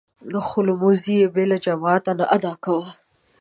خو 0.45 0.57
لمونځ 0.67 1.01
يې 1.15 1.25
بې 1.33 1.43
له 1.51 1.57
جماعته 1.65 2.11
نه 2.19 2.25
ادا 2.35 2.53
کاوه. 2.63 2.89